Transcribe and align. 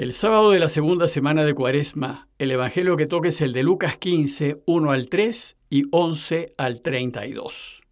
El 0.00 0.14
sábado 0.14 0.52
de 0.52 0.58
la 0.58 0.70
segunda 0.70 1.06
semana 1.06 1.44
de 1.44 1.52
Cuaresma, 1.52 2.30
el 2.38 2.50
Evangelio 2.50 2.96
que 2.96 3.04
toca 3.04 3.28
es 3.28 3.42
el 3.42 3.52
de 3.52 3.62
Lucas 3.62 3.98
15, 3.98 4.62
1 4.64 4.92
al 4.92 5.10
3 5.10 5.58
y 5.68 5.82
11 5.92 6.54
al 6.56 6.80
32. 6.80 7.82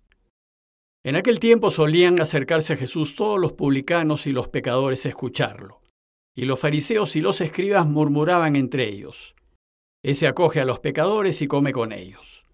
En 1.04 1.16
aquel 1.16 1.38
tiempo 1.38 1.70
solían 1.70 2.18
acercarse 2.18 2.72
a 2.72 2.76
Jesús 2.78 3.14
todos 3.14 3.38
los 3.38 3.52
publicanos 3.52 4.26
y 4.26 4.32
los 4.32 4.48
pecadores 4.48 5.04
a 5.04 5.10
escucharlo, 5.10 5.82
y 6.34 6.46
los 6.46 6.58
fariseos 6.58 7.14
y 7.14 7.20
los 7.20 7.42
escribas 7.42 7.86
murmuraban 7.86 8.56
entre 8.56 8.88
ellos. 8.88 9.34
Ese 10.02 10.26
acoge 10.26 10.62
a 10.62 10.64
los 10.64 10.80
pecadores 10.80 11.42
y 11.42 11.46
come 11.46 11.74
con 11.74 11.92
ellos. 11.92 12.46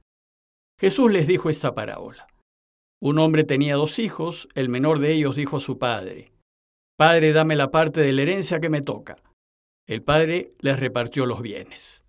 Jesús 0.80 1.12
les 1.12 1.28
dijo 1.28 1.48
esta 1.48 1.76
parábola. 1.76 2.26
Un 3.00 3.20
hombre 3.20 3.44
tenía 3.44 3.76
dos 3.76 4.00
hijos, 4.00 4.48
el 4.56 4.68
menor 4.68 4.98
de 4.98 5.12
ellos 5.12 5.36
dijo 5.36 5.58
a 5.58 5.60
su 5.60 5.78
padre, 5.78 6.32
Padre, 6.98 7.32
dame 7.32 7.54
la 7.54 7.70
parte 7.70 8.00
de 8.00 8.12
la 8.12 8.22
herencia 8.22 8.58
que 8.58 8.68
me 8.68 8.82
toca. 8.82 9.14
El 9.86 10.02
padre 10.02 10.50
les 10.60 10.78
repartió 10.78 11.26
los 11.26 11.42
bienes. 11.42 12.04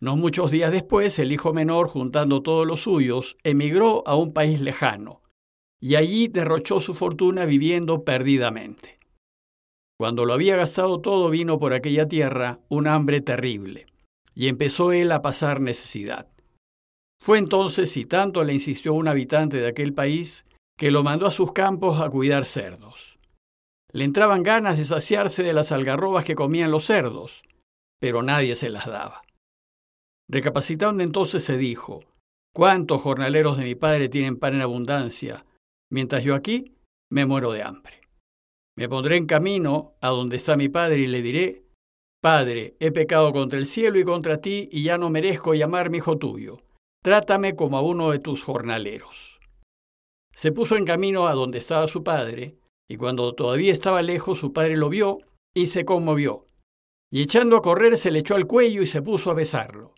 No 0.00 0.16
muchos 0.16 0.50
días 0.50 0.70
después, 0.70 1.18
el 1.18 1.32
hijo 1.32 1.52
menor, 1.52 1.88
juntando 1.88 2.42
todos 2.42 2.66
los 2.66 2.82
suyos, 2.82 3.36
emigró 3.42 4.06
a 4.06 4.14
un 4.14 4.32
país 4.32 4.60
lejano, 4.60 5.22
y 5.80 5.96
allí 5.96 6.28
derrochó 6.28 6.80
su 6.80 6.94
fortuna 6.94 7.46
viviendo 7.46 8.04
perdidamente. 8.04 8.98
Cuando 9.98 10.24
lo 10.24 10.34
había 10.34 10.54
gastado 10.54 11.00
todo, 11.00 11.30
vino 11.30 11.58
por 11.58 11.72
aquella 11.72 12.06
tierra 12.06 12.60
un 12.68 12.86
hambre 12.86 13.20
terrible, 13.20 13.86
y 14.34 14.46
empezó 14.46 14.92
él 14.92 15.10
a 15.10 15.22
pasar 15.22 15.60
necesidad. 15.60 16.28
Fue 17.20 17.38
entonces, 17.38 17.96
y 17.96 18.04
tanto 18.04 18.44
le 18.44 18.52
insistió 18.52 18.94
un 18.94 19.08
habitante 19.08 19.56
de 19.56 19.66
aquel 19.66 19.94
país, 19.94 20.44
que 20.76 20.92
lo 20.92 21.02
mandó 21.02 21.26
a 21.26 21.32
sus 21.32 21.52
campos 21.52 22.00
a 22.00 22.08
cuidar 22.08 22.44
cerdos. 22.44 23.17
Le 23.92 24.04
entraban 24.04 24.42
ganas 24.42 24.76
de 24.76 24.84
saciarse 24.84 25.42
de 25.42 25.52
las 25.52 25.72
algarrobas 25.72 26.24
que 26.24 26.34
comían 26.34 26.70
los 26.70 26.84
cerdos, 26.84 27.42
pero 28.00 28.22
nadie 28.22 28.54
se 28.54 28.70
las 28.70 28.86
daba. 28.86 29.22
Recapacitando 30.30 31.02
entonces 31.02 31.42
se 31.44 31.56
dijo, 31.56 32.00
¿cuántos 32.54 33.00
jornaleros 33.00 33.56
de 33.56 33.64
mi 33.64 33.74
padre 33.74 34.08
tienen 34.08 34.38
pan 34.38 34.54
en 34.54 34.62
abundancia, 34.62 35.46
mientras 35.90 36.22
yo 36.22 36.34
aquí 36.34 36.74
me 37.10 37.24
muero 37.24 37.52
de 37.52 37.62
hambre? 37.62 38.00
Me 38.76 38.88
pondré 38.88 39.16
en 39.16 39.26
camino 39.26 39.94
a 40.00 40.08
donde 40.08 40.36
está 40.36 40.56
mi 40.56 40.68
padre 40.68 41.00
y 41.00 41.06
le 41.06 41.22
diré, 41.22 41.68
Padre, 42.20 42.76
he 42.80 42.90
pecado 42.90 43.32
contra 43.32 43.60
el 43.60 43.66
cielo 43.66 43.98
y 43.98 44.04
contra 44.04 44.40
ti 44.40 44.68
y 44.72 44.82
ya 44.82 44.98
no 44.98 45.08
merezco 45.08 45.54
llamarme 45.54 45.98
hijo 45.98 46.18
tuyo. 46.18 46.58
Trátame 47.02 47.54
como 47.54 47.78
a 47.78 47.82
uno 47.82 48.10
de 48.10 48.18
tus 48.18 48.42
jornaleros. 48.42 49.38
Se 50.34 50.50
puso 50.50 50.76
en 50.76 50.84
camino 50.84 51.28
a 51.28 51.34
donde 51.34 51.58
estaba 51.58 51.86
su 51.86 52.02
padre, 52.02 52.56
y 52.88 52.96
cuando 52.96 53.34
todavía 53.34 53.70
estaba 53.70 54.02
lejos, 54.02 54.38
su 54.38 54.52
padre 54.52 54.76
lo 54.76 54.88
vio 54.88 55.18
y 55.54 55.66
se 55.66 55.84
conmovió. 55.84 56.44
Y 57.12 57.22
echando 57.22 57.56
a 57.56 57.62
correr 57.62 57.98
se 57.98 58.10
le 58.10 58.20
echó 58.20 58.34
al 58.34 58.46
cuello 58.46 58.82
y 58.82 58.86
se 58.86 59.02
puso 59.02 59.30
a 59.30 59.34
besarlo. 59.34 59.94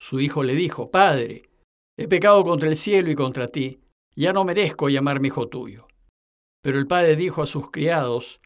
Su 0.00 0.18
hijo 0.20 0.42
le 0.42 0.54
dijo, 0.54 0.90
Padre, 0.90 1.50
he 1.98 2.08
pecado 2.08 2.42
contra 2.42 2.70
el 2.70 2.76
cielo 2.76 3.10
y 3.10 3.14
contra 3.14 3.48
ti, 3.48 3.80
ya 4.16 4.32
no 4.32 4.44
merezco 4.44 4.88
llamarme 4.88 5.28
hijo 5.28 5.48
tuyo. 5.48 5.84
Pero 6.62 6.78
el 6.78 6.86
padre 6.86 7.16
dijo 7.16 7.42
a 7.42 7.46
sus 7.46 7.70
criados, 7.70 8.40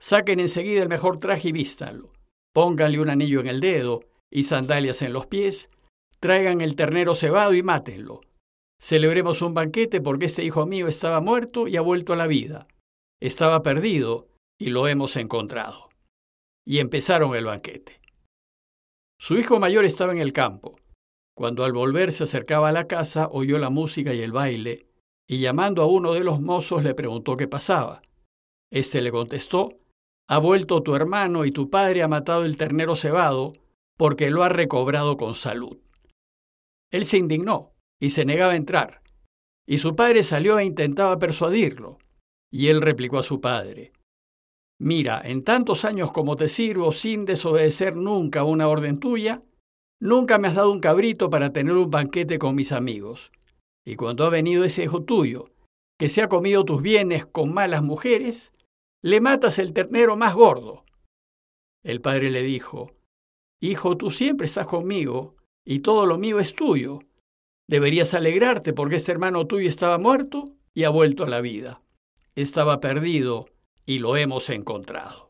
Saquen 0.00 0.38
enseguida 0.38 0.82
el 0.82 0.88
mejor 0.88 1.18
traje 1.18 1.48
y 1.48 1.52
vístanlo, 1.52 2.10
pónganle 2.54 3.00
un 3.00 3.10
anillo 3.10 3.40
en 3.40 3.48
el 3.48 3.60
dedo 3.60 4.04
y 4.30 4.44
sandalias 4.44 5.02
en 5.02 5.12
los 5.12 5.26
pies, 5.26 5.70
traigan 6.20 6.60
el 6.60 6.76
ternero 6.76 7.14
cebado 7.14 7.54
y 7.54 7.62
mátenlo. 7.62 8.20
Celebremos 8.80 9.42
un 9.42 9.54
banquete 9.54 10.00
porque 10.00 10.26
este 10.26 10.44
hijo 10.44 10.66
mío 10.66 10.86
estaba 10.88 11.20
muerto 11.20 11.66
y 11.66 11.76
ha 11.76 11.80
vuelto 11.80 12.12
a 12.12 12.16
la 12.16 12.26
vida 12.26 12.68
estaba 13.20 13.62
perdido 13.62 14.28
y 14.58 14.70
lo 14.70 14.88
hemos 14.88 15.16
encontrado. 15.16 15.88
Y 16.66 16.78
empezaron 16.78 17.34
el 17.34 17.46
banquete. 17.46 18.00
Su 19.20 19.36
hijo 19.36 19.58
mayor 19.58 19.84
estaba 19.84 20.12
en 20.12 20.18
el 20.18 20.32
campo. 20.32 20.76
Cuando 21.36 21.64
al 21.64 21.72
volver 21.72 22.12
se 22.12 22.24
acercaba 22.24 22.68
a 22.68 22.72
la 22.72 22.86
casa, 22.86 23.28
oyó 23.30 23.58
la 23.58 23.70
música 23.70 24.14
y 24.14 24.20
el 24.20 24.32
baile, 24.32 24.86
y 25.28 25.40
llamando 25.40 25.82
a 25.82 25.86
uno 25.86 26.12
de 26.12 26.24
los 26.24 26.40
mozos 26.40 26.82
le 26.84 26.94
preguntó 26.94 27.36
qué 27.36 27.48
pasaba. 27.48 28.00
Este 28.72 29.00
le 29.02 29.10
contestó, 29.10 29.78
Ha 30.28 30.38
vuelto 30.38 30.82
tu 30.82 30.94
hermano 30.94 31.44
y 31.44 31.52
tu 31.52 31.70
padre 31.70 32.02
ha 32.02 32.08
matado 32.08 32.44
el 32.44 32.56
ternero 32.56 32.96
cebado, 32.96 33.52
porque 33.96 34.30
lo 34.30 34.42
ha 34.42 34.48
recobrado 34.48 35.16
con 35.16 35.34
salud. 35.34 35.78
Él 36.90 37.04
se 37.04 37.18
indignó 37.18 37.72
y 38.00 38.10
se 38.10 38.24
negaba 38.24 38.52
a 38.52 38.56
entrar, 38.56 39.02
y 39.66 39.78
su 39.78 39.96
padre 39.96 40.22
salió 40.22 40.58
e 40.58 40.64
intentaba 40.64 41.18
persuadirlo. 41.18 41.98
Y 42.50 42.68
él 42.68 42.80
replicó 42.80 43.18
a 43.18 43.22
su 43.22 43.40
padre, 43.40 43.92
Mira, 44.80 45.20
en 45.24 45.42
tantos 45.42 45.84
años 45.84 46.12
como 46.12 46.36
te 46.36 46.48
sirvo 46.48 46.92
sin 46.92 47.24
desobedecer 47.24 47.96
nunca 47.96 48.44
una 48.44 48.68
orden 48.68 49.00
tuya, 49.00 49.40
nunca 50.00 50.38
me 50.38 50.46
has 50.46 50.54
dado 50.54 50.70
un 50.70 50.78
cabrito 50.78 51.30
para 51.30 51.52
tener 51.52 51.74
un 51.74 51.90
banquete 51.90 52.38
con 52.38 52.54
mis 52.54 52.70
amigos. 52.70 53.32
Y 53.84 53.96
cuando 53.96 54.24
ha 54.24 54.30
venido 54.30 54.62
ese 54.62 54.84
hijo 54.84 55.02
tuyo, 55.02 55.50
que 55.98 56.08
se 56.08 56.22
ha 56.22 56.28
comido 56.28 56.64
tus 56.64 56.80
bienes 56.80 57.26
con 57.26 57.52
malas 57.52 57.82
mujeres, 57.82 58.52
le 59.02 59.20
matas 59.20 59.58
el 59.58 59.72
ternero 59.72 60.14
más 60.16 60.34
gordo. 60.34 60.84
El 61.82 62.00
padre 62.00 62.30
le 62.30 62.44
dijo, 62.44 62.92
Hijo, 63.60 63.96
tú 63.96 64.12
siempre 64.12 64.46
estás 64.46 64.66
conmigo, 64.66 65.34
y 65.66 65.80
todo 65.80 66.06
lo 66.06 66.18
mío 66.18 66.38
es 66.38 66.54
tuyo. 66.54 67.00
Deberías 67.68 68.14
alegrarte 68.14 68.72
porque 68.72 68.96
este 68.96 69.10
hermano 69.10 69.48
tuyo 69.48 69.68
estaba 69.68 69.98
muerto 69.98 70.44
y 70.72 70.84
ha 70.84 70.90
vuelto 70.90 71.24
a 71.24 71.28
la 71.28 71.40
vida 71.40 71.82
estaba 72.42 72.78
perdido 72.78 73.46
y 73.84 73.98
lo 73.98 74.16
hemos 74.16 74.48
encontrado. 74.50 75.26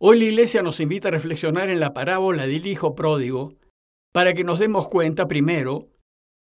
Hoy 0.00 0.18
la 0.18 0.24
Iglesia 0.26 0.62
nos 0.62 0.80
invita 0.80 1.08
a 1.08 1.10
reflexionar 1.10 1.68
en 1.68 1.80
la 1.80 1.92
parábola 1.92 2.46
del 2.46 2.66
Hijo 2.66 2.94
Pródigo 2.94 3.54
para 4.14 4.32
que 4.32 4.44
nos 4.44 4.58
demos 4.58 4.88
cuenta 4.88 5.28
primero 5.28 5.88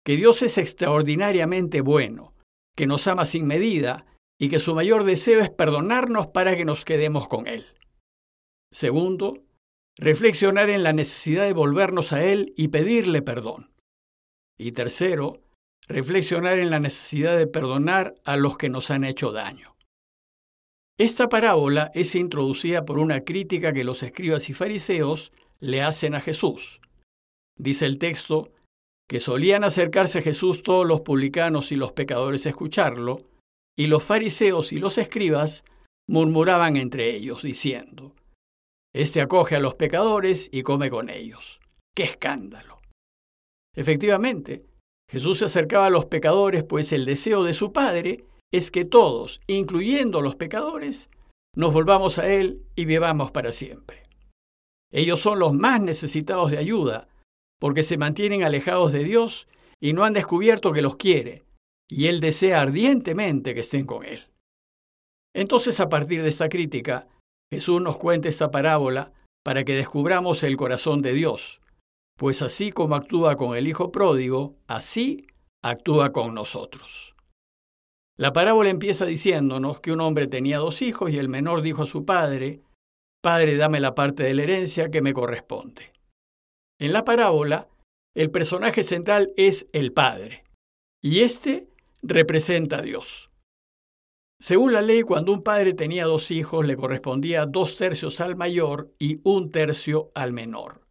que 0.03 0.15
Dios 0.15 0.41
es 0.41 0.57
extraordinariamente 0.57 1.81
bueno, 1.81 2.33
que 2.75 2.87
nos 2.87 3.05
ama 3.07 3.25
sin 3.25 3.45
medida 3.45 4.05
y 4.39 4.49
que 4.49 4.59
su 4.59 4.73
mayor 4.73 5.03
deseo 5.03 5.41
es 5.41 5.51
perdonarnos 5.51 6.27
para 6.27 6.55
que 6.55 6.65
nos 6.65 6.83
quedemos 6.83 7.27
con 7.27 7.45
Él. 7.45 7.67
Segundo, 8.71 9.43
reflexionar 9.97 10.71
en 10.71 10.81
la 10.81 10.93
necesidad 10.93 11.45
de 11.45 11.53
volvernos 11.53 12.11
a 12.11 12.23
Él 12.23 12.53
y 12.57 12.69
pedirle 12.69 13.21
perdón. 13.21 13.71
Y 14.57 14.71
tercero, 14.71 15.43
reflexionar 15.91 16.59
en 16.59 16.69
la 16.69 16.79
necesidad 16.79 17.37
de 17.37 17.47
perdonar 17.47 18.15
a 18.23 18.37
los 18.37 18.57
que 18.57 18.69
nos 18.69 18.91
han 18.91 19.03
hecho 19.03 19.31
daño. 19.31 19.75
Esta 20.97 21.29
parábola 21.29 21.91
es 21.93 22.15
introducida 22.15 22.85
por 22.85 22.99
una 22.99 23.21
crítica 23.21 23.73
que 23.73 23.83
los 23.83 24.03
escribas 24.03 24.49
y 24.49 24.53
fariseos 24.53 25.31
le 25.59 25.81
hacen 25.81 26.15
a 26.15 26.21
Jesús. 26.21 26.79
Dice 27.57 27.85
el 27.85 27.97
texto 27.97 28.51
que 29.09 29.19
solían 29.19 29.63
acercarse 29.63 30.19
a 30.19 30.21
Jesús 30.21 30.63
todos 30.63 30.87
los 30.87 31.01
publicanos 31.01 31.71
y 31.71 31.75
los 31.75 31.91
pecadores 31.91 32.45
a 32.45 32.49
escucharlo, 32.49 33.17
y 33.77 33.87
los 33.87 34.03
fariseos 34.03 34.71
y 34.71 34.77
los 34.77 34.97
escribas 34.97 35.65
murmuraban 36.07 36.77
entre 36.77 37.15
ellos, 37.15 37.41
diciendo, 37.41 38.13
Este 38.93 39.21
acoge 39.21 39.55
a 39.55 39.59
los 39.59 39.75
pecadores 39.75 40.49
y 40.51 40.63
come 40.63 40.89
con 40.89 41.09
ellos. 41.09 41.59
¡Qué 41.95 42.03
escándalo! 42.03 42.79
Efectivamente, 43.75 44.65
Jesús 45.11 45.39
se 45.39 45.45
acercaba 45.45 45.87
a 45.87 45.89
los 45.89 46.05
pecadores, 46.05 46.63
pues 46.63 46.93
el 46.93 47.03
deseo 47.03 47.43
de 47.43 47.53
su 47.53 47.73
Padre 47.73 48.23
es 48.53 48.71
que 48.71 48.85
todos, 48.85 49.41
incluyendo 49.47 50.21
los 50.21 50.35
pecadores, 50.35 51.09
nos 51.55 51.73
volvamos 51.73 52.17
a 52.17 52.27
Él 52.27 52.63
y 52.75 52.85
vivamos 52.85 53.31
para 53.31 53.51
siempre. 53.51 54.03
Ellos 54.91 55.19
son 55.19 55.39
los 55.39 55.53
más 55.53 55.81
necesitados 55.81 56.51
de 56.51 56.57
ayuda, 56.57 57.09
porque 57.59 57.83
se 57.83 57.97
mantienen 57.97 58.43
alejados 58.43 58.91
de 58.93 59.03
Dios 59.03 59.47
y 59.81 59.93
no 59.93 60.03
han 60.03 60.13
descubierto 60.13 60.71
que 60.71 60.81
los 60.81 60.95
quiere, 60.95 61.43
y 61.89 62.07
Él 62.07 62.19
desea 62.19 62.61
ardientemente 62.61 63.53
que 63.53 63.61
estén 63.61 63.85
con 63.85 64.05
Él. 64.05 64.23
Entonces, 65.35 65.79
a 65.79 65.89
partir 65.89 66.23
de 66.23 66.29
esta 66.29 66.49
crítica, 66.49 67.07
Jesús 67.51 67.81
nos 67.81 67.97
cuenta 67.97 68.29
esta 68.29 68.49
parábola 68.49 69.11
para 69.43 69.63
que 69.65 69.75
descubramos 69.75 70.43
el 70.43 70.55
corazón 70.55 71.01
de 71.01 71.13
Dios, 71.13 71.60
pues 72.21 72.43
así 72.43 72.69
como 72.69 72.93
actúa 72.93 73.35
con 73.35 73.57
el 73.57 73.67
Hijo 73.67 73.91
pródigo, 73.91 74.55
así 74.67 75.25
actúa 75.63 76.11
con 76.11 76.35
nosotros. 76.35 77.15
La 78.15 78.31
parábola 78.31 78.69
empieza 78.69 79.07
diciéndonos 79.07 79.81
que 79.81 79.91
un 79.91 80.01
hombre 80.01 80.27
tenía 80.27 80.59
dos 80.59 80.83
hijos 80.83 81.09
y 81.09 81.17
el 81.17 81.29
menor 81.29 81.63
dijo 81.63 81.81
a 81.81 81.87
su 81.87 82.05
padre, 82.05 82.61
Padre, 83.23 83.55
dame 83.55 83.79
la 83.79 83.95
parte 83.95 84.21
de 84.21 84.35
la 84.35 84.43
herencia 84.43 84.91
que 84.91 85.01
me 85.01 85.13
corresponde. 85.13 85.93
En 86.79 86.93
la 86.93 87.03
parábola, 87.05 87.67
el 88.15 88.29
personaje 88.29 88.83
central 88.83 89.33
es 89.35 89.67
el 89.73 89.91
Padre, 89.91 90.43
y 91.01 91.21
éste 91.21 91.69
representa 92.03 92.77
a 92.77 92.81
Dios. 92.83 93.31
Según 94.39 94.73
la 94.73 94.83
ley, 94.83 95.01
cuando 95.01 95.33
un 95.33 95.41
padre 95.41 95.73
tenía 95.73 96.05
dos 96.05 96.29
hijos, 96.29 96.67
le 96.67 96.77
correspondía 96.77 97.47
dos 97.47 97.77
tercios 97.77 98.21
al 98.21 98.35
mayor 98.35 98.93
y 98.99 99.21
un 99.23 99.49
tercio 99.49 100.11
al 100.13 100.33
menor. 100.33 100.81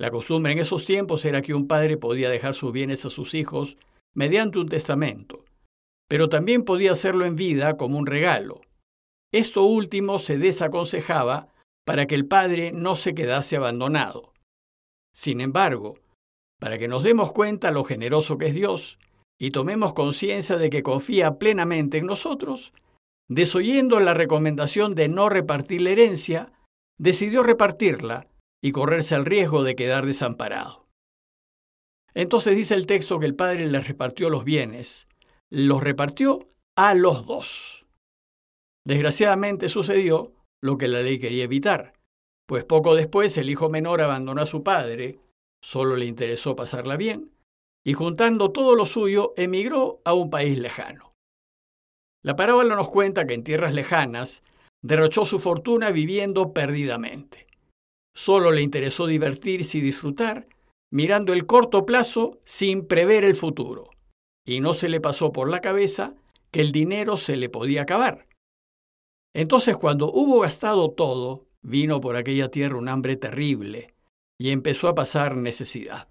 La 0.00 0.10
costumbre 0.10 0.52
en 0.52 0.58
esos 0.60 0.84
tiempos 0.84 1.24
era 1.24 1.42
que 1.42 1.54
un 1.54 1.66
padre 1.66 1.96
podía 1.96 2.30
dejar 2.30 2.54
sus 2.54 2.72
bienes 2.72 3.04
a 3.04 3.10
sus 3.10 3.34
hijos 3.34 3.76
mediante 4.14 4.60
un 4.60 4.68
testamento, 4.68 5.44
pero 6.08 6.28
también 6.28 6.64
podía 6.64 6.92
hacerlo 6.92 7.26
en 7.26 7.36
vida 7.36 7.76
como 7.76 7.98
un 7.98 8.06
regalo. 8.06 8.60
esto 9.32 9.64
último 9.64 10.18
se 10.18 10.38
desaconsejaba 10.38 11.48
para 11.84 12.06
que 12.06 12.14
el 12.14 12.26
padre 12.26 12.72
no 12.72 12.96
se 12.96 13.14
quedase 13.14 13.56
abandonado. 13.56 14.32
Sin 15.12 15.40
embargo, 15.40 15.98
para 16.58 16.78
que 16.78 16.88
nos 16.88 17.02
demos 17.02 17.32
cuenta 17.32 17.70
lo 17.70 17.84
generoso 17.84 18.38
que 18.38 18.46
es 18.46 18.54
Dios 18.54 18.98
y 19.38 19.50
tomemos 19.50 19.92
conciencia 19.94 20.56
de 20.56 20.70
que 20.70 20.82
confía 20.82 21.38
plenamente 21.38 21.98
en 21.98 22.06
nosotros, 22.06 22.72
desoyendo 23.28 24.00
la 24.00 24.14
recomendación 24.14 24.94
de 24.94 25.08
no 25.08 25.28
repartir 25.28 25.82
la 25.82 25.90
herencia, 25.90 26.52
decidió 26.98 27.42
repartirla 27.42 28.26
y 28.62 28.72
correrse 28.72 29.14
el 29.14 29.24
riesgo 29.24 29.62
de 29.62 29.76
quedar 29.76 30.06
desamparado. 30.06 30.86
Entonces 32.14 32.56
dice 32.56 32.74
el 32.74 32.86
texto 32.86 33.18
que 33.18 33.26
el 33.26 33.36
padre 33.36 33.66
le 33.66 33.80
repartió 33.80 34.30
los 34.30 34.44
bienes, 34.44 35.08
los 35.50 35.82
repartió 35.82 36.48
a 36.76 36.94
los 36.94 37.26
dos. 37.26 37.86
Desgraciadamente 38.86 39.68
sucedió 39.68 40.32
lo 40.62 40.78
que 40.78 40.88
la 40.88 41.02
ley 41.02 41.18
quería 41.18 41.44
evitar, 41.44 41.92
pues 42.46 42.64
poco 42.64 42.94
después 42.94 43.36
el 43.36 43.50
hijo 43.50 43.68
menor 43.68 44.00
abandonó 44.00 44.42
a 44.42 44.46
su 44.46 44.62
padre, 44.62 45.20
solo 45.62 45.96
le 45.96 46.06
interesó 46.06 46.56
pasarla 46.56 46.96
bien, 46.96 47.30
y 47.84 47.92
juntando 47.92 48.50
todo 48.50 48.74
lo 48.74 48.86
suyo 48.86 49.34
emigró 49.36 50.00
a 50.04 50.14
un 50.14 50.30
país 50.30 50.58
lejano. 50.58 51.14
La 52.24 52.36
parábola 52.36 52.74
nos 52.74 52.90
cuenta 52.90 53.26
que 53.26 53.34
en 53.34 53.44
tierras 53.44 53.74
lejanas 53.74 54.42
derrochó 54.82 55.24
su 55.24 55.38
fortuna 55.38 55.90
viviendo 55.90 56.52
perdidamente. 56.52 57.47
Solo 58.18 58.50
le 58.50 58.62
interesó 58.62 59.06
divertirse 59.06 59.78
y 59.78 59.80
disfrutar, 59.80 60.48
mirando 60.90 61.32
el 61.32 61.46
corto 61.46 61.86
plazo 61.86 62.40
sin 62.44 62.84
prever 62.84 63.22
el 63.22 63.36
futuro, 63.36 63.90
y 64.44 64.58
no 64.58 64.74
se 64.74 64.88
le 64.88 65.00
pasó 65.00 65.30
por 65.30 65.48
la 65.48 65.60
cabeza 65.60 66.16
que 66.50 66.60
el 66.60 66.72
dinero 66.72 67.16
se 67.16 67.36
le 67.36 67.48
podía 67.48 67.82
acabar. 67.82 68.26
Entonces 69.36 69.76
cuando 69.76 70.10
hubo 70.10 70.40
gastado 70.40 70.90
todo, 70.90 71.46
vino 71.62 72.00
por 72.00 72.16
aquella 72.16 72.50
tierra 72.50 72.76
un 72.76 72.88
hambre 72.88 73.14
terrible, 73.14 73.94
y 74.36 74.50
empezó 74.50 74.88
a 74.88 74.96
pasar 74.96 75.36
necesidad. 75.36 76.08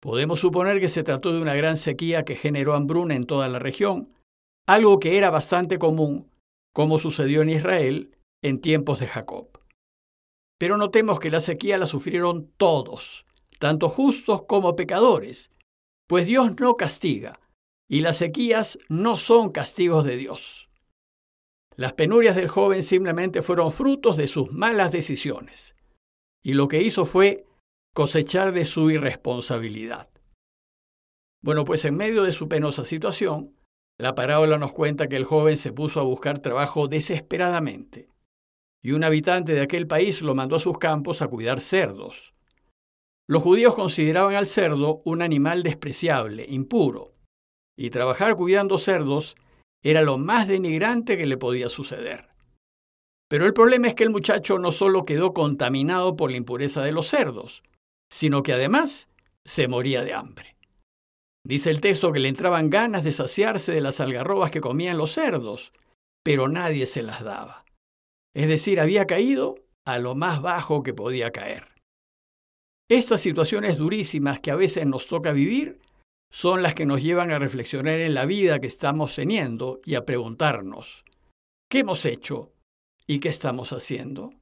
Podemos 0.00 0.40
suponer 0.40 0.80
que 0.80 0.88
se 0.88 1.04
trató 1.04 1.34
de 1.34 1.42
una 1.42 1.54
gran 1.54 1.76
sequía 1.76 2.24
que 2.24 2.36
generó 2.36 2.72
hambruna 2.72 3.14
en 3.14 3.26
toda 3.26 3.50
la 3.50 3.58
región, 3.58 4.08
algo 4.66 4.98
que 4.98 5.18
era 5.18 5.28
bastante 5.28 5.78
común, 5.78 6.30
como 6.72 6.98
sucedió 6.98 7.42
en 7.42 7.50
Israel 7.50 8.16
en 8.42 8.62
tiempos 8.62 8.98
de 8.98 9.08
Jacob. 9.08 9.61
Pero 10.62 10.76
notemos 10.76 11.18
que 11.18 11.28
la 11.28 11.40
sequía 11.40 11.76
la 11.76 11.86
sufrieron 11.86 12.52
todos, 12.56 13.26
tanto 13.58 13.88
justos 13.88 14.44
como 14.46 14.76
pecadores, 14.76 15.50
pues 16.06 16.28
Dios 16.28 16.54
no 16.60 16.76
castiga, 16.76 17.40
y 17.90 17.98
las 17.98 18.18
sequías 18.18 18.78
no 18.88 19.16
son 19.16 19.50
castigos 19.50 20.04
de 20.04 20.16
Dios. 20.16 20.68
Las 21.74 21.94
penurias 21.94 22.36
del 22.36 22.46
joven 22.46 22.84
simplemente 22.84 23.42
fueron 23.42 23.72
frutos 23.72 24.16
de 24.16 24.28
sus 24.28 24.52
malas 24.52 24.92
decisiones, 24.92 25.74
y 26.44 26.52
lo 26.52 26.68
que 26.68 26.80
hizo 26.80 27.06
fue 27.06 27.44
cosechar 27.92 28.52
de 28.52 28.64
su 28.64 28.88
irresponsabilidad. 28.88 30.10
Bueno, 31.42 31.64
pues 31.64 31.84
en 31.86 31.96
medio 31.96 32.22
de 32.22 32.30
su 32.30 32.48
penosa 32.48 32.84
situación, 32.84 33.56
la 33.98 34.14
parábola 34.14 34.58
nos 34.58 34.72
cuenta 34.72 35.08
que 35.08 35.16
el 35.16 35.24
joven 35.24 35.56
se 35.56 35.72
puso 35.72 35.98
a 35.98 36.04
buscar 36.04 36.38
trabajo 36.38 36.86
desesperadamente, 36.86 38.11
y 38.82 38.92
un 38.92 39.04
habitante 39.04 39.54
de 39.54 39.60
aquel 39.60 39.86
país 39.86 40.22
lo 40.22 40.34
mandó 40.34 40.56
a 40.56 40.60
sus 40.60 40.78
campos 40.78 41.22
a 41.22 41.28
cuidar 41.28 41.60
cerdos. 41.60 42.34
Los 43.28 43.42
judíos 43.42 43.74
consideraban 43.74 44.34
al 44.34 44.46
cerdo 44.46 45.00
un 45.04 45.22
animal 45.22 45.62
despreciable, 45.62 46.44
impuro, 46.48 47.14
y 47.78 47.90
trabajar 47.90 48.34
cuidando 48.36 48.78
cerdos 48.78 49.36
era 49.82 50.02
lo 50.02 50.18
más 50.18 50.48
denigrante 50.48 51.16
que 51.16 51.26
le 51.26 51.36
podía 51.36 51.68
suceder. 51.68 52.28
Pero 53.28 53.46
el 53.46 53.54
problema 53.54 53.88
es 53.88 53.94
que 53.94 54.04
el 54.04 54.10
muchacho 54.10 54.58
no 54.58 54.72
solo 54.72 55.04
quedó 55.04 55.32
contaminado 55.32 56.16
por 56.16 56.30
la 56.30 56.36
impureza 56.36 56.82
de 56.82 56.92
los 56.92 57.08
cerdos, 57.08 57.62
sino 58.10 58.42
que 58.42 58.52
además 58.52 59.08
se 59.44 59.68
moría 59.68 60.04
de 60.04 60.12
hambre. 60.12 60.56
Dice 61.44 61.70
el 61.70 61.80
texto 61.80 62.12
que 62.12 62.20
le 62.20 62.28
entraban 62.28 62.70
ganas 62.70 63.04
de 63.04 63.12
saciarse 63.12 63.72
de 63.72 63.80
las 63.80 64.00
algarrobas 64.00 64.50
que 64.50 64.60
comían 64.60 64.98
los 64.98 65.12
cerdos, 65.12 65.72
pero 66.22 66.46
nadie 66.46 66.86
se 66.86 67.02
las 67.02 67.24
daba. 67.24 67.64
Es 68.34 68.48
decir, 68.48 68.80
había 68.80 69.06
caído 69.06 69.56
a 69.84 69.98
lo 69.98 70.14
más 70.14 70.40
bajo 70.40 70.82
que 70.82 70.94
podía 70.94 71.30
caer. 71.32 71.68
Estas 72.88 73.20
situaciones 73.20 73.78
durísimas 73.78 74.40
que 74.40 74.50
a 74.50 74.56
veces 74.56 74.86
nos 74.86 75.06
toca 75.06 75.32
vivir 75.32 75.78
son 76.30 76.62
las 76.62 76.74
que 76.74 76.86
nos 76.86 77.02
llevan 77.02 77.30
a 77.30 77.38
reflexionar 77.38 78.00
en 78.00 78.14
la 78.14 78.24
vida 78.24 78.58
que 78.58 78.66
estamos 78.66 79.14
teniendo 79.14 79.80
y 79.84 79.94
a 79.94 80.04
preguntarnos, 80.04 81.04
¿qué 81.70 81.80
hemos 81.80 82.06
hecho 82.06 82.52
y 83.06 83.20
qué 83.20 83.28
estamos 83.28 83.72
haciendo? 83.72 84.32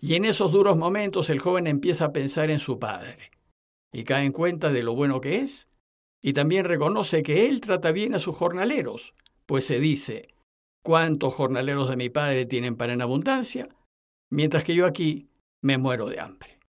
Y 0.00 0.14
en 0.14 0.24
esos 0.24 0.52
duros 0.52 0.76
momentos 0.76 1.28
el 1.28 1.40
joven 1.40 1.66
empieza 1.66 2.06
a 2.06 2.12
pensar 2.12 2.50
en 2.50 2.60
su 2.60 2.78
padre 2.78 3.30
y 3.92 4.04
cae 4.04 4.26
en 4.26 4.32
cuenta 4.32 4.70
de 4.70 4.84
lo 4.84 4.94
bueno 4.94 5.20
que 5.20 5.38
es 5.40 5.68
y 6.22 6.32
también 6.32 6.64
reconoce 6.64 7.22
que 7.22 7.46
él 7.46 7.60
trata 7.60 7.90
bien 7.90 8.14
a 8.14 8.18
sus 8.18 8.36
jornaleros, 8.36 9.14
pues 9.46 9.66
se 9.66 9.80
dice, 9.80 10.28
¿cuántos 10.88 11.34
jornaleros 11.34 11.90
de 11.90 11.98
mi 11.98 12.08
padre 12.08 12.46
tienen 12.46 12.74
para 12.74 12.94
en 12.94 13.02
abundancia? 13.02 13.68
Mientras 14.32 14.64
que 14.64 14.74
yo 14.74 14.86
aquí 14.86 15.28
me 15.62 15.76
muero 15.76 16.06
de 16.06 16.18
hambre. 16.18 16.60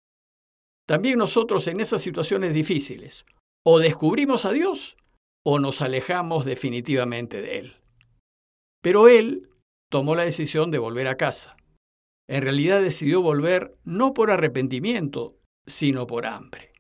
También 0.86 1.18
nosotros 1.18 1.66
en 1.70 1.80
esas 1.80 2.02
situaciones 2.02 2.54
difíciles, 2.54 3.26
o 3.66 3.80
descubrimos 3.80 4.44
a 4.44 4.52
Dios 4.52 4.98
o 5.46 5.58
nos 5.58 5.82
alejamos 5.82 6.44
definitivamente 6.44 7.42
de 7.42 7.60
Él. 7.60 7.78
Pero 8.84 9.08
Él 9.08 9.52
tomó 9.90 10.16
la 10.16 10.24
decisión 10.24 10.70
de 10.70 10.80
volver 10.80 11.08
a 11.08 11.16
casa. 11.16 11.56
En 12.28 12.42
realidad 12.42 12.82
decidió 12.82 13.22
volver 13.22 13.78
no 13.86 14.14
por 14.14 14.32
arrepentimiento, 14.32 15.38
sino 15.66 16.08
por 16.08 16.26
hambre. 16.26 16.72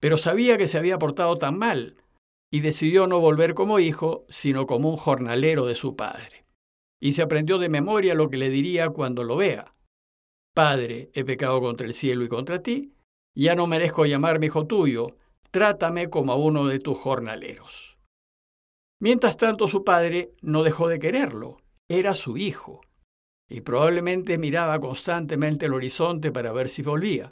Pero 0.00 0.16
sabía 0.16 0.56
que 0.56 0.66
se 0.66 0.78
había 0.78 0.98
portado 0.98 1.36
tan 1.36 1.58
mal 1.58 2.02
y 2.50 2.60
decidió 2.60 3.06
no 3.06 3.20
volver 3.20 3.52
como 3.52 3.80
hijo, 3.80 4.24
sino 4.30 4.66
como 4.66 4.88
un 4.88 4.96
jornalero 4.96 5.66
de 5.66 5.74
su 5.74 5.94
padre. 5.94 6.39
Y 7.00 7.12
se 7.12 7.22
aprendió 7.22 7.58
de 7.58 7.68
memoria 7.68 8.14
lo 8.14 8.28
que 8.28 8.36
le 8.36 8.50
diría 8.50 8.90
cuando 8.90 9.24
lo 9.24 9.36
vea. 9.36 9.74
Padre, 10.54 11.10
he 11.14 11.24
pecado 11.24 11.60
contra 11.60 11.86
el 11.86 11.94
cielo 11.94 12.24
y 12.24 12.28
contra 12.28 12.62
ti, 12.62 12.92
ya 13.34 13.54
no 13.54 13.66
merezco 13.66 14.04
llamarme 14.04 14.46
hijo 14.46 14.66
tuyo, 14.66 15.16
trátame 15.50 16.10
como 16.10 16.32
a 16.32 16.36
uno 16.36 16.66
de 16.66 16.78
tus 16.78 16.98
jornaleros. 16.98 17.98
Mientras 19.00 19.36
tanto 19.36 19.66
su 19.66 19.82
padre 19.82 20.34
no 20.42 20.62
dejó 20.62 20.88
de 20.88 20.98
quererlo, 20.98 21.56
era 21.88 22.14
su 22.14 22.36
hijo, 22.36 22.82
y 23.48 23.62
probablemente 23.62 24.38
miraba 24.38 24.78
constantemente 24.78 25.66
el 25.66 25.74
horizonte 25.74 26.30
para 26.30 26.52
ver 26.52 26.68
si 26.68 26.82
volvía. 26.82 27.30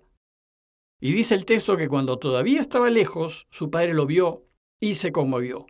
Y 1.00 1.12
dice 1.12 1.34
el 1.34 1.44
texto 1.44 1.76
que 1.76 1.88
cuando 1.88 2.18
todavía 2.18 2.60
estaba 2.60 2.90
lejos, 2.90 3.46
su 3.50 3.70
padre 3.70 3.94
lo 3.94 4.06
vio 4.06 4.46
y 4.80 4.94
se 4.94 5.12
conmovió. 5.12 5.66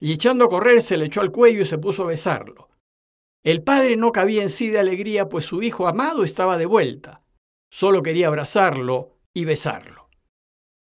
Y 0.00 0.12
echando 0.12 0.46
a 0.46 0.48
correr 0.48 0.82
se 0.82 0.96
le 0.96 1.06
echó 1.06 1.20
al 1.20 1.32
cuello 1.32 1.62
y 1.62 1.66
se 1.66 1.78
puso 1.78 2.04
a 2.04 2.06
besarlo. 2.06 2.70
El 3.44 3.62
padre 3.62 3.96
no 3.96 4.10
cabía 4.10 4.42
en 4.42 4.48
sí 4.48 4.70
de 4.70 4.80
alegría, 4.80 5.28
pues 5.28 5.44
su 5.44 5.62
hijo 5.62 5.86
amado 5.86 6.24
estaba 6.24 6.56
de 6.56 6.64
vuelta. 6.64 7.22
Solo 7.70 8.02
quería 8.02 8.28
abrazarlo 8.28 9.18
y 9.34 9.44
besarlo. 9.44 10.08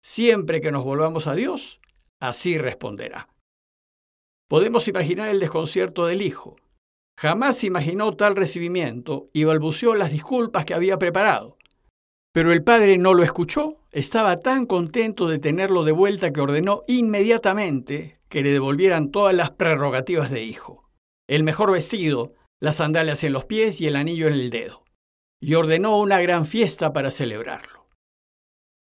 Siempre 0.03 0.61
que 0.61 0.73
nos 0.73 0.85
volvamos 0.85 1.29
a 1.29 1.35
Dios, 1.35 1.81
así 2.21 2.59
responderá. 2.59 3.29
Podemos 4.49 4.89
imaginar 4.89 5.29
el 5.29 5.39
desconcierto 5.39 6.07
del 6.07 6.23
hijo. 6.23 6.57
Jamás 7.17 7.63
imaginó 7.63 8.17
tal 8.17 8.35
recibimiento 8.35 9.27
y 9.33 9.45
balbuceó 9.45 9.95
las 9.95 10.11
disculpas 10.11 10.65
que 10.65 10.75
había 10.75 10.99
preparado. 10.99 11.57
Pero 12.33 12.53
el 12.53 12.65
padre 12.65 12.99
no 12.99 13.15
lo 13.15 13.23
escuchó, 13.23 13.77
estaba 13.93 14.41
tan 14.41 14.67
contento 14.67 15.29
de 15.29 15.39
tenerlo 15.39 15.85
de 15.85 15.93
vuelta 15.93 16.33
que 16.33 16.41
ordenó 16.41 16.83
inmediatamente 16.89 18.19
que 18.29 18.43
le 18.43 18.51
devolvieran 18.51 19.11
todas 19.11 19.35
las 19.35 19.51
prerrogativas 19.51 20.31
de 20.31 20.43
hijo. 20.43 20.91
El 21.29 21.45
mejor 21.45 21.71
vestido, 21.71 22.33
las 22.61 22.77
sandalias 22.77 23.25
en 23.25 23.33
los 23.33 23.47
pies 23.47 23.81
y 23.81 23.87
el 23.87 23.97
anillo 23.97 24.29
en 24.29 24.35
el 24.35 24.51
dedo. 24.51 24.85
Y 25.43 25.55
ordenó 25.55 25.99
una 25.99 26.21
gran 26.21 26.45
fiesta 26.45 26.93
para 26.93 27.11
celebrarlo. 27.11 27.87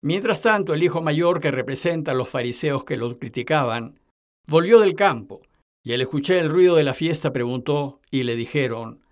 Mientras 0.02 0.42
tanto, 0.42 0.74
el 0.74 0.82
hijo 0.82 1.02
mayor, 1.02 1.40
que 1.40 1.50
representa 1.50 2.12
a 2.12 2.14
los 2.14 2.28
fariseos 2.28 2.84
que 2.84 2.96
lo 2.96 3.18
criticaban, 3.18 4.00
volvió 4.48 4.80
del 4.80 4.94
campo, 4.94 5.42
y 5.84 5.92
al 5.92 6.00
escuchar 6.00 6.38
el 6.38 6.48
ruido 6.48 6.74
de 6.74 6.84
la 6.84 6.94
fiesta 6.94 7.32
preguntó, 7.32 8.00
y 8.10 8.24
le 8.24 8.34
dijeron, 8.34 9.02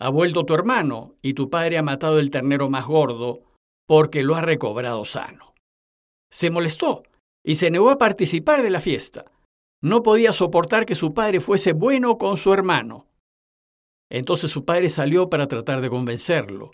Ha 0.00 0.08
vuelto 0.08 0.44
tu 0.44 0.54
hermano, 0.54 1.14
y 1.20 1.34
tu 1.34 1.50
padre 1.50 1.78
ha 1.78 1.82
matado 1.82 2.18
el 2.18 2.30
ternero 2.30 2.70
más 2.70 2.86
gordo, 2.86 3.42
porque 3.86 4.22
lo 4.22 4.36
ha 4.36 4.40
recobrado 4.40 5.04
sano. 5.04 5.54
Se 6.30 6.50
molestó, 6.50 7.02
y 7.44 7.56
se 7.56 7.70
negó 7.70 7.90
a 7.90 7.98
participar 7.98 8.62
de 8.62 8.70
la 8.70 8.80
fiesta. 8.80 9.24
No 9.82 10.02
podía 10.02 10.32
soportar 10.32 10.86
que 10.86 10.94
su 10.94 11.12
padre 11.12 11.40
fuese 11.40 11.72
bueno 11.72 12.18
con 12.18 12.36
su 12.36 12.52
hermano. 12.52 13.05
Entonces 14.10 14.50
su 14.50 14.64
padre 14.64 14.88
salió 14.88 15.28
para 15.28 15.48
tratar 15.48 15.80
de 15.80 15.90
convencerlo, 15.90 16.70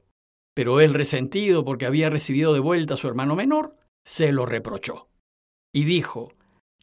pero 0.55 0.81
él, 0.81 0.95
resentido 0.95 1.65
porque 1.65 1.87
había 1.87 2.11
recibido 2.11 2.53
de 2.53 2.61
vuelta 2.61 2.95
a 2.95 2.97
su 2.97 3.09
hermano 3.09 3.35
menor, 3.37 3.77
se 4.05 4.33
lo 4.33 4.47
reprochó. 4.47 5.09
Y 5.75 5.85
dijo, 5.85 6.33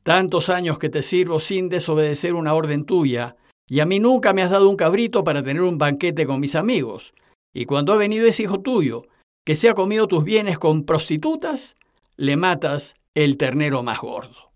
Tantos 0.03 0.49
años 0.49 0.79
que 0.79 0.89
te 0.89 1.01
sirvo 1.01 1.39
sin 1.39 1.69
desobedecer 1.69 2.33
una 2.33 2.53
orden 2.53 2.85
tuya, 2.85 3.35
Y 3.71 3.81
a 3.81 3.85
mí 3.85 3.99
nunca 3.99 4.33
me 4.33 4.41
has 4.41 4.49
dado 4.49 4.67
un 4.67 4.75
cabrito 4.75 5.23
para 5.23 5.43
tener 5.43 5.61
un 5.61 5.77
banquete 5.77 6.25
con 6.25 6.39
mis 6.39 6.55
amigos. 6.55 7.13
Y 7.53 7.65
cuando 7.65 7.93
ha 7.93 7.97
venido 7.97 8.25
ese 8.25 8.43
hijo 8.43 8.61
tuyo, 8.61 9.03
que 9.45 9.53
se 9.53 9.69
ha 9.69 9.75
comido 9.75 10.07
tus 10.07 10.23
bienes 10.23 10.57
con 10.57 10.85
prostitutas, 10.85 11.75
le 12.17 12.35
matas 12.35 12.95
el 13.13 13.37
ternero 13.37 13.83
más 13.83 13.99
gordo. 14.01 14.53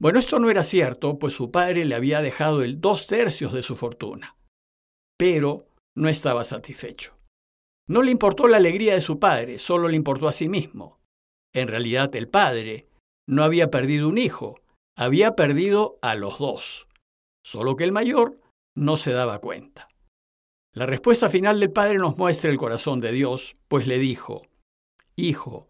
Bueno, 0.00 0.18
esto 0.18 0.38
no 0.38 0.48
era 0.48 0.62
cierto, 0.62 1.18
pues 1.18 1.34
su 1.34 1.50
padre 1.50 1.84
le 1.84 1.94
había 1.94 2.22
dejado 2.22 2.62
el 2.62 2.80
dos 2.80 3.06
tercios 3.06 3.52
de 3.52 3.62
su 3.62 3.76
fortuna. 3.76 4.34
Pero 5.20 5.66
no 5.98 6.08
estaba 6.08 6.44
satisfecho. 6.44 7.14
No 7.86 8.00
le 8.00 8.10
importó 8.10 8.48
la 8.48 8.56
alegría 8.56 8.94
de 8.94 9.02
su 9.02 9.18
padre, 9.18 9.58
solo 9.58 9.86
le 9.86 9.96
importó 9.96 10.26
a 10.26 10.32
sí 10.32 10.48
mismo. 10.48 10.98
En 11.54 11.68
realidad 11.68 12.16
el 12.16 12.26
padre 12.26 12.86
no 13.28 13.42
había 13.42 13.70
perdido 13.70 14.08
un 14.08 14.16
hijo, 14.16 14.58
había 14.96 15.36
perdido 15.36 15.98
a 16.00 16.14
los 16.14 16.38
dos, 16.38 16.88
solo 17.44 17.76
que 17.76 17.84
el 17.84 17.92
mayor 17.92 18.40
no 18.74 18.96
se 18.96 19.12
daba 19.12 19.40
cuenta. 19.40 19.88
La 20.74 20.86
respuesta 20.86 21.28
final 21.28 21.60
del 21.60 21.70
padre 21.70 21.98
nos 21.98 22.16
muestra 22.16 22.50
el 22.50 22.56
corazón 22.56 23.02
de 23.02 23.12
Dios, 23.12 23.56
pues 23.68 23.86
le 23.86 23.98
dijo, 23.98 24.40
Hijo, 25.16 25.68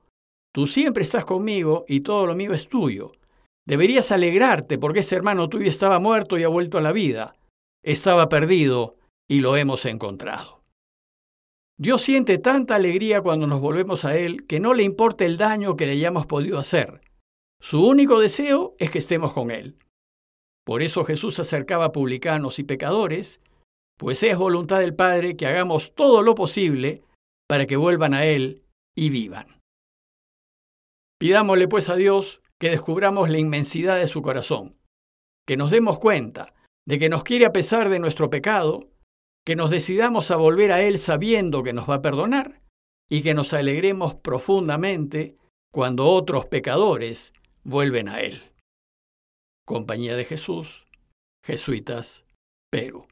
tú 0.54 0.68
siempre 0.68 1.02
estás 1.02 1.24
conmigo 1.24 1.84
y 1.88 2.02
todo 2.02 2.24
lo 2.28 2.36
mío 2.36 2.52
es 2.52 2.68
tuyo. 2.68 3.10
Deberías 3.66 4.12
alegrarte 4.12 4.78
porque 4.78 5.00
ese 5.00 5.16
hermano 5.16 5.48
tuyo 5.48 5.66
estaba 5.66 5.98
muerto 5.98 6.38
y 6.38 6.44
ha 6.44 6.48
vuelto 6.48 6.78
a 6.78 6.82
la 6.82 6.92
vida. 6.92 7.34
Estaba 7.82 8.28
perdido 8.28 8.99
y 9.30 9.38
lo 9.38 9.56
hemos 9.56 9.86
encontrado. 9.86 10.64
Dios 11.78 12.02
siente 12.02 12.38
tanta 12.38 12.74
alegría 12.74 13.22
cuando 13.22 13.46
nos 13.46 13.60
volvemos 13.60 14.04
a 14.04 14.16
Él 14.16 14.44
que 14.46 14.58
no 14.58 14.74
le 14.74 14.82
importa 14.82 15.24
el 15.24 15.36
daño 15.36 15.76
que 15.76 15.86
le 15.86 15.92
hayamos 15.92 16.26
podido 16.26 16.58
hacer. 16.58 17.00
Su 17.60 17.86
único 17.86 18.18
deseo 18.18 18.74
es 18.78 18.90
que 18.90 18.98
estemos 18.98 19.32
con 19.32 19.52
Él. 19.52 19.78
Por 20.66 20.82
eso 20.82 21.04
Jesús 21.04 21.38
acercaba 21.38 21.86
a 21.86 21.92
publicanos 21.92 22.58
y 22.58 22.64
pecadores, 22.64 23.40
pues 23.96 24.22
es 24.24 24.36
voluntad 24.36 24.80
del 24.80 24.96
Padre 24.96 25.36
que 25.36 25.46
hagamos 25.46 25.94
todo 25.94 26.22
lo 26.22 26.34
posible 26.34 27.04
para 27.48 27.66
que 27.66 27.76
vuelvan 27.76 28.14
a 28.14 28.24
Él 28.24 28.64
y 28.96 29.10
vivan. 29.10 29.60
Pidámosle 31.20 31.68
pues 31.68 31.88
a 31.88 31.94
Dios 31.94 32.42
que 32.58 32.70
descubramos 32.70 33.30
la 33.30 33.38
inmensidad 33.38 33.96
de 33.96 34.08
su 34.08 34.22
corazón, 34.22 34.76
que 35.46 35.56
nos 35.56 35.70
demos 35.70 36.00
cuenta 36.00 36.52
de 36.86 36.98
que 36.98 37.08
nos 37.08 37.22
quiere 37.22 37.46
a 37.46 37.52
pesar 37.52 37.88
de 37.90 38.00
nuestro 38.00 38.28
pecado, 38.28 38.90
que 39.44 39.56
nos 39.56 39.70
decidamos 39.70 40.30
a 40.30 40.36
volver 40.36 40.72
a 40.72 40.82
Él 40.82 40.98
sabiendo 40.98 41.62
que 41.62 41.72
nos 41.72 41.88
va 41.88 41.96
a 41.96 42.02
perdonar 42.02 42.60
y 43.10 43.22
que 43.22 43.34
nos 43.34 43.52
alegremos 43.52 44.14
profundamente 44.14 45.36
cuando 45.72 46.06
otros 46.06 46.46
pecadores 46.46 47.32
vuelven 47.64 48.08
a 48.08 48.20
Él. 48.20 48.42
Compañía 49.66 50.16
de 50.16 50.24
Jesús, 50.24 50.86
Jesuitas, 51.44 52.26
Perú. 52.70 53.06